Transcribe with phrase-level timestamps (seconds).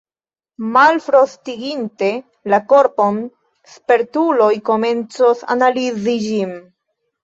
[0.77, 2.09] Malfrostiginte
[2.55, 3.21] la korpon,
[3.77, 6.61] spertuloj komencos analizi ĝin.